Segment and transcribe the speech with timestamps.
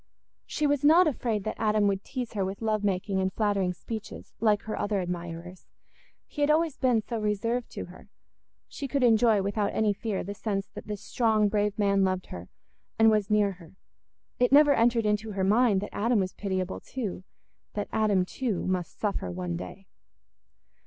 [0.47, 4.33] She was not afraid that Adam would tease her with love making and flattering speeches
[4.39, 5.67] like her other admirers;
[6.25, 8.09] he had always been so reserved to her;
[8.67, 12.49] she could enjoy without any fear the sense that this strong brave man loved her
[12.97, 13.75] and was near her.
[14.39, 19.29] It never entered into her mind that Adam was pitiable too—that Adam too must suffer
[19.29, 19.85] one day.